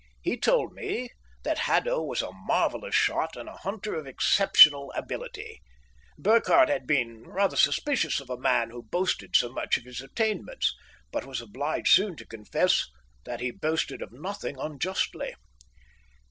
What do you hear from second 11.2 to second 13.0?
was obliged soon to confess